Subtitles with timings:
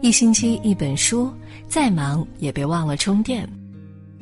[0.00, 1.28] 一星期一本书，
[1.68, 3.48] 再忙也别忘了充电。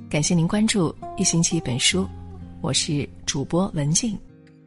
[0.09, 2.09] 感谢您关注一星期一本书，
[2.63, 4.19] 我是主播文静，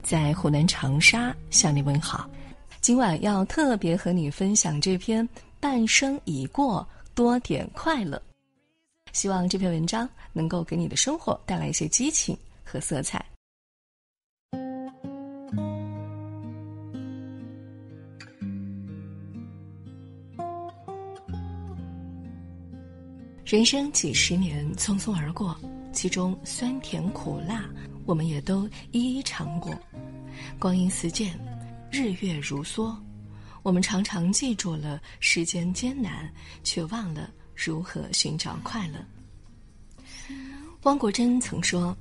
[0.04, 2.30] 在湖南长沙向你问好。
[2.80, 5.28] 今晚要特别和你分享这篇
[5.60, 8.16] 《半生已过，多点快乐》。
[9.12, 13.26] 希望这篇文章能够给你的生活带来一些激情和色彩。
[23.50, 25.60] 人生几十年匆匆而过，
[25.92, 27.68] 其中酸甜苦辣，
[28.06, 29.76] 我们也都一一尝过。
[30.60, 31.36] 光阴似箭，
[31.92, 32.96] 日月如梭，
[33.64, 36.32] 我们常常记住了世间艰难，
[36.64, 39.04] 却忘了如何寻找快乐。
[40.84, 41.98] 汪国真曾说：“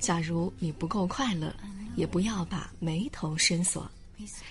[0.00, 1.54] 假如你不够快乐，
[1.94, 3.88] 也不要把眉头深锁。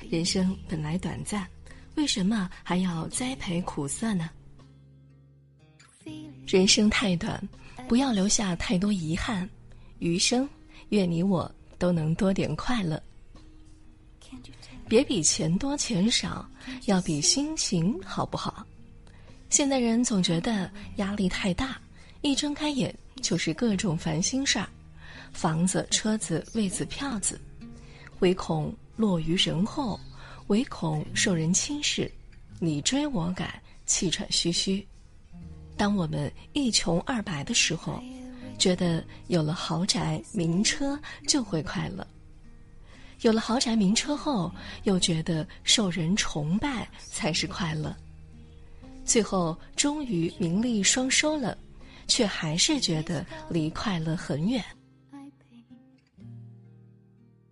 [0.09, 1.45] 人生本来短暂，
[1.95, 4.29] 为什么还要栽培苦涩呢？”
[6.47, 7.45] 人生太短，
[7.89, 9.47] 不要留下太多遗憾。
[9.99, 10.47] 余生，
[10.89, 13.01] 愿你我都能多点快乐。
[14.87, 16.49] 别比钱多钱少，
[16.85, 18.65] 要比心情好不好？
[19.49, 21.77] 现代人总觉得压力太大，
[22.21, 24.69] 一睁开眼就是各种烦心事儿：
[25.33, 27.37] 房子、车子、位子、票子，
[28.19, 29.99] 唯恐落于人后，
[30.47, 32.09] 唯恐受人轻视，
[32.57, 34.87] 你追我赶，气喘吁吁。
[35.77, 38.01] 当我们一穷二白的时候，
[38.57, 42.03] 觉得有了豪宅名车就会快乐；
[43.21, 44.51] 有了豪宅名车后，
[44.85, 47.95] 又觉得受人崇拜才是快乐。
[49.05, 51.55] 最后终于名利双收了，
[52.07, 54.63] 却还是觉得离快乐很远。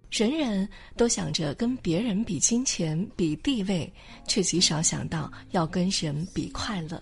[0.10, 3.92] 人人都想着跟别人比金钱、比地位，
[4.28, 7.02] 却极少想到要跟人比快乐。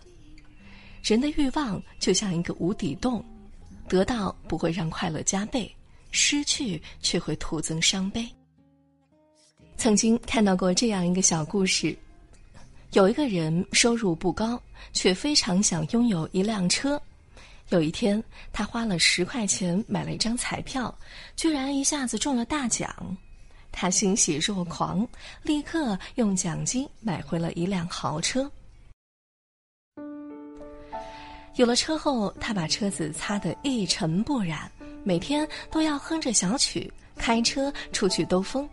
[1.04, 3.24] 人的欲望就像一个无底洞，
[3.90, 5.70] 得到不会让快乐加倍，
[6.12, 8.26] 失去却会徒增伤悲。
[9.76, 11.94] 曾经看到过这样一个小故事：
[12.94, 14.58] 有一个人收入不高，
[14.94, 17.00] 却非常想拥有一辆车。
[17.68, 18.24] 有一天，
[18.54, 20.98] 他花了十块钱买了一张彩票，
[21.36, 23.18] 居然一下子中了大奖。
[23.74, 25.06] 他欣喜若狂，
[25.42, 28.50] 立刻用奖金买回了一辆豪车。
[31.56, 34.70] 有了车后，他把车子擦得一尘不染，
[35.04, 38.68] 每天都要哼着小曲开车出去兜风。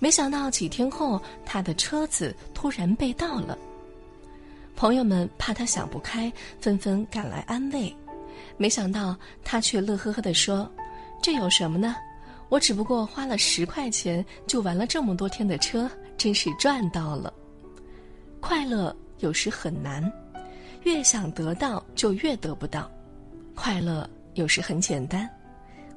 [0.00, 3.56] 没想到几天后，他的车子突然被盗了。
[4.74, 7.94] 朋友们怕他想不开，纷纷赶来安慰。
[8.56, 10.68] 没想到他却乐呵呵地说
[11.22, 11.94] ：“这有什么呢？
[12.48, 15.88] 我只不过花了十块钱就玩了这么多天的车，
[16.18, 17.32] 真是赚到了。
[18.40, 20.12] 快乐有时很难。”
[20.84, 22.90] 越想得到，就越得不到。
[23.54, 25.28] 快乐有时很简单，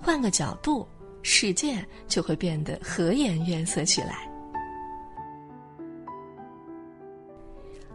[0.02, 0.88] 换个角度，
[1.24, 4.30] 世界就会变得和颜悦色起来。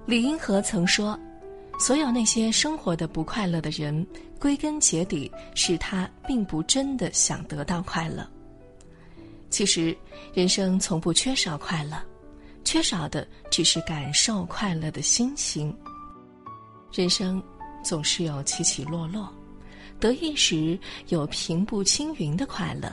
[0.05, 1.19] 李银河曾说
[1.79, 4.05] ：“所有那些生活的不快乐的人，
[4.39, 8.29] 归根结底是他并不真的想得到快乐。
[9.49, 9.97] 其实，
[10.35, 11.97] 人生从不缺少快乐，
[12.65, 15.75] 缺少的只是感受快乐的心情。”
[16.93, 17.43] 人生
[17.83, 19.33] 总是有起起落落，
[19.99, 22.93] 得意时有平步青云的快乐，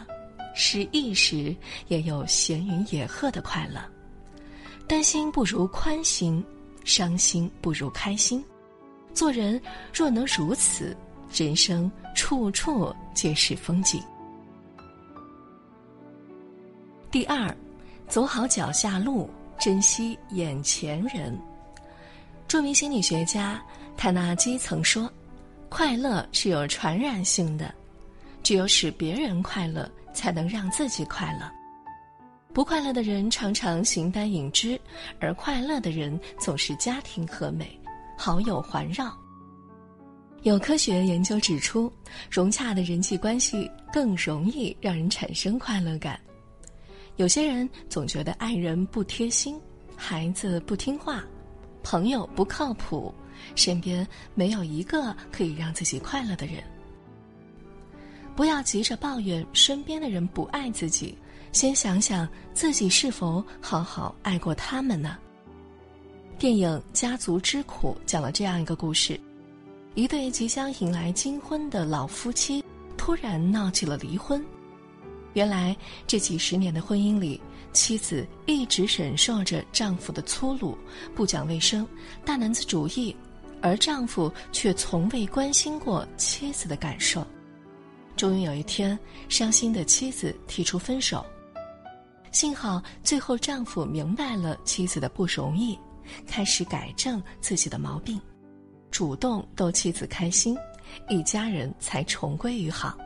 [0.55, 1.53] 失意时
[1.89, 3.81] 也有闲云野鹤的快乐。
[4.87, 6.43] 担心不如宽心，
[6.85, 8.43] 伤心不如开心。
[9.13, 9.61] 做人
[9.93, 10.95] 若能如此，
[11.33, 14.01] 人生处处皆是风景。
[17.11, 17.53] 第二，
[18.07, 21.37] 走好脚下路，珍惜眼前人。
[22.47, 23.61] 著名心理学家。
[23.99, 25.11] 卡纳基曾说
[25.67, 27.75] ：“快乐是有传染性的，
[28.41, 31.51] 只有使别人快乐，才能让自己快乐。
[32.53, 34.79] 不快乐的人常常形单影只，
[35.19, 37.77] 而快乐的人总是家庭和美，
[38.17, 39.13] 好友环绕。
[40.43, 41.91] 有科学研究指出，
[42.31, 46.17] 融洽的人际关系更容易让人产生快乐感。
[47.17, 49.59] 有些人总觉得爱人不贴心，
[49.93, 51.21] 孩子不听话，
[51.83, 53.13] 朋友不靠谱。”
[53.55, 56.63] 身边没有一个可以让自己快乐的人。
[58.35, 61.17] 不要急着抱怨身边的人不爱自己，
[61.51, 65.17] 先想想自己是否好好爱过他们呢？
[66.37, 69.19] 电影《家族之苦》讲了这样一个故事：
[69.93, 72.63] 一对即将迎来金婚的老夫妻，
[72.95, 74.41] 突然闹起了离婚。
[75.33, 75.75] 原来
[76.07, 77.41] 这几十年的婚姻里，
[77.73, 80.77] 妻子一直忍受着丈夫的粗鲁、
[81.13, 81.85] 不讲卫生、
[82.23, 83.13] 大男子主义，
[83.61, 87.25] 而丈夫却从未关心过妻子的感受。
[88.15, 88.97] 终于有一天，
[89.29, 91.25] 伤心的妻子提出分手。
[92.31, 95.79] 幸好最后丈夫明白了妻子的不容易，
[96.27, 98.19] 开始改正自己的毛病，
[98.91, 100.57] 主动逗妻子开心，
[101.07, 102.97] 一家人才重归于好。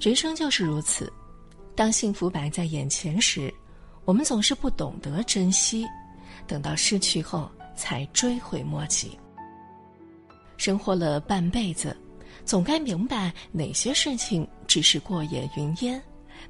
[0.00, 1.12] 人生就是如此，
[1.74, 3.52] 当幸福摆在眼前时，
[4.04, 5.86] 我们总是不懂得珍惜，
[6.46, 9.16] 等到失去后才追悔莫及。
[10.56, 11.96] 生活了半辈子，
[12.44, 16.02] 总该明白哪些事情只是过眼云烟，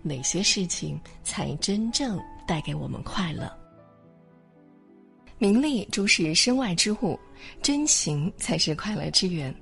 [0.02, 3.52] 哪些事情才真正带给我们快乐。
[5.38, 7.19] 名利诸是身外之物，
[7.61, 9.55] 真情才是快乐之源。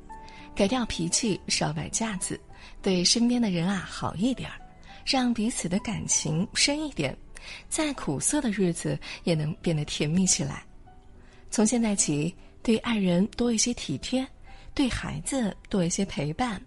[0.55, 2.39] 改掉脾气，少摆架子。
[2.81, 4.61] 对身边的人啊好一点儿，
[5.05, 7.17] 让彼此的感情深一点，
[7.69, 10.65] 再苦涩的日子也能变得甜蜜起来。
[11.55, 12.35] 从现在起，
[12.65, 14.27] 对爱人多一些体贴，
[14.75, 16.61] 对孩子多一些陪伴，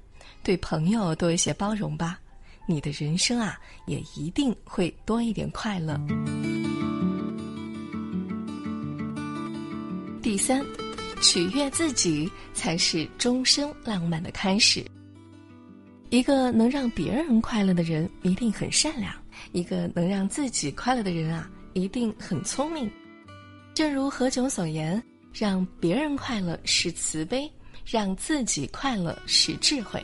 [0.44, 2.18] 对朋友多一些包容吧，
[2.66, 6.00] 你的人生啊也一定会多一点快乐。
[10.22, 10.66] 第三，
[11.22, 14.86] 取悦自己才是终生浪漫的开始。
[16.12, 19.13] 一个能让别人快乐的人一定很善良，
[19.51, 22.89] 一个能让自己快乐的人啊，一定很聪明。
[23.77, 25.00] 正如何炅所言
[25.31, 27.47] ：“让别人快乐是慈悲，
[27.85, 30.03] 让自己快乐是智慧。”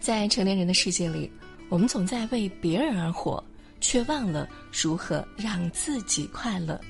[0.00, 1.30] 在成年人的世界里，
[1.68, 3.44] 我们总在为别人而活，
[3.78, 6.80] 却忘了如何让自己快乐。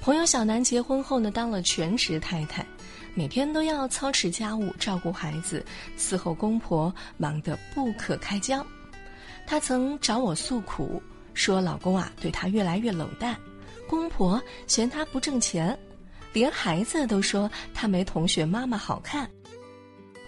[0.00, 2.64] 朋友小南结婚后呢，当了全职太太。
[3.12, 5.66] 每天都要操持家务、照顾孩子、
[5.98, 8.64] 伺候公婆，忙得不可开交。
[9.48, 11.02] 她曾找我诉苦，
[11.34, 13.36] 说老公啊对她越来越冷淡，
[13.88, 15.78] 公婆嫌他不挣钱，
[16.32, 19.30] 连孩子都说他没同学妈妈好看。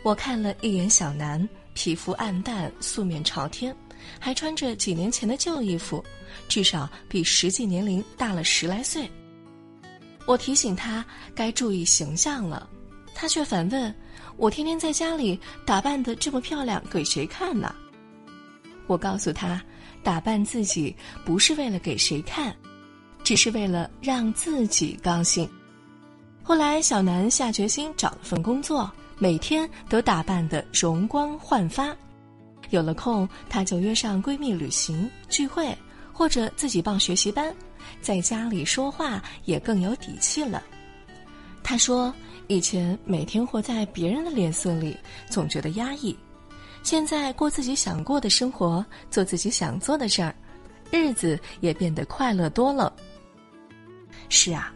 [0.02, 3.74] 我看了一眼小南，皮肤暗淡、素面朝天，
[4.18, 6.04] 还穿着几年前的旧衣服，
[6.48, 9.10] 至少比实际年龄大了十来岁。
[10.26, 12.68] 我提醒她该注意形象了。
[13.20, 13.92] 他却反问
[14.38, 17.74] ：“我天天在家里打扮的这么漂亮，给谁看呢？”
[18.86, 19.60] 我告诉他
[20.04, 20.94] ：“打扮自己
[21.24, 22.54] 不是为了给谁看，
[23.28, 25.46] 只是为了让自己高兴。”
[26.42, 31.94] 后来，小南下决心找了份工作，每天都打扮的容光焕发。
[32.70, 35.76] 有了空，她就约上闺蜜旅行聚会，
[36.10, 37.54] 或者自己报学习班，
[38.00, 40.62] 在家里说话也更有底气了。
[41.62, 42.10] 她说。
[42.50, 44.96] 以前每天活在别人的脸色里，
[45.28, 46.16] 总觉得压抑；
[46.82, 50.34] 现在过自己想过的生活，做自己想做的事儿，
[50.90, 52.87] 日子也变得快乐多了。
[54.28, 54.72] 是啊，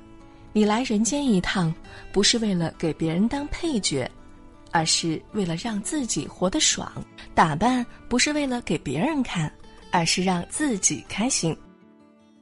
[0.53, 1.73] 你来人间一趟，
[2.13, 4.11] 不是为了给别人当配角，
[4.71, 6.87] 而是为了让自己活得爽；
[7.35, 9.53] 打扮不是为了给别人看，
[9.91, 11.55] 而是让自己开心；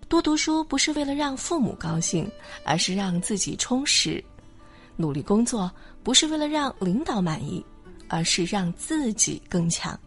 [0.08, 2.30] 多读书不是为了让父母高兴，
[2.64, 4.22] 而是让自己充实。
[4.96, 5.70] 努力工作
[6.02, 7.64] 不是为了让领导满意，
[8.06, 9.98] 而是让自己更强。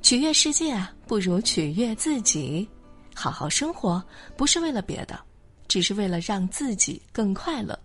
[0.00, 2.68] 取悦世界啊，不如取悦自己。
[3.14, 4.02] 好好生活
[4.36, 5.20] 不是为了别的，
[5.68, 7.78] 只是为了让自己更快乐。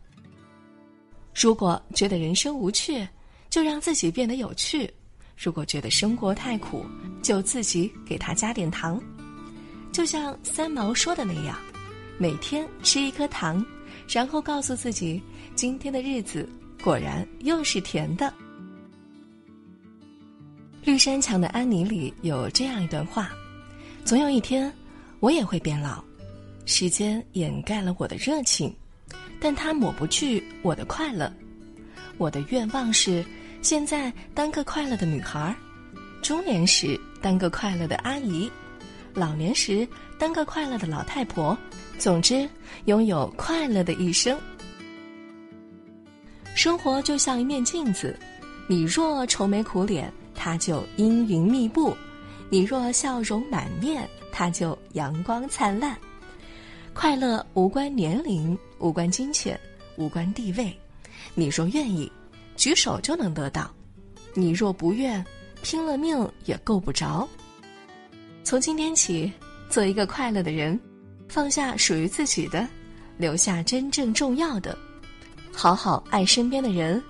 [1.33, 3.07] 如果觉得人生无趣，
[3.49, 4.87] 就让自己变得有趣；
[5.37, 6.85] 如果觉得生活太苦，
[7.21, 9.01] 就自己给他加点糖。
[9.91, 11.57] 就像三毛说的那样，
[12.17, 13.65] 每天吃一颗糖，
[14.07, 15.21] 然后告诉自己。
[15.55, 16.47] 今天的日子
[16.81, 18.33] 果然又是甜的。
[20.85, 23.29] 绿山墙的安妮里有这样一段话：
[24.05, 24.73] 总有一天，
[25.19, 26.01] 我也会变老，
[26.69, 28.71] 时间掩盖了我的热情，
[29.41, 31.33] 但它抹不去我的快乐。
[32.19, 33.25] 我的愿望是，
[33.63, 35.53] 现在当个快乐的女孩，
[36.21, 38.47] 中年时当个快乐的阿姨，
[39.15, 39.85] 老年时
[40.19, 41.57] 当个快乐的老太婆。
[41.97, 42.47] 总之，
[42.85, 44.39] 拥有快乐的一生。
[46.53, 48.15] 生活就像一面镜子，
[48.67, 51.91] 你若愁眉苦脸，它就阴云密布；
[52.47, 55.97] 你若笑容满面，它就阳光灿烂。
[56.99, 59.57] 快乐无关年龄，无关金钱，
[59.95, 60.77] 无关地位。
[61.33, 62.11] 你若愿意，
[62.57, 63.71] 举手就能得到；
[64.33, 65.25] 你若不愿，
[65.61, 67.25] 拼了命也够不着。
[68.43, 69.31] 从今天起，
[69.69, 70.77] 做一个快乐的人，
[71.29, 72.67] 放下属于自己的，
[73.17, 74.77] 留下真正重要的。
[75.53, 77.01] 好好爱身边的人，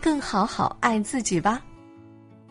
[0.00, 1.62] 更好好爱自己吧。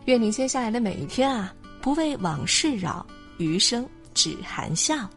[0.04, 3.04] 愿你接下来的每一天啊，不为往事扰，
[3.38, 5.10] 余生只含笑。